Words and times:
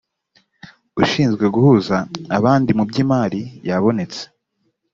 ushinzwe 1.01 1.45
guhuza 1.55 1.95
abandi 2.37 2.71
mu 2.77 2.83
by’imari 2.89 3.41
yabonetse 3.67 4.23